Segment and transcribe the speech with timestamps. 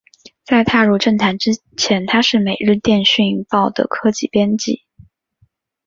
[0.43, 4.81] 在踏入政坛之前他是每日电讯报的科技编辑。